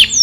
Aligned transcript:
you 0.00 0.21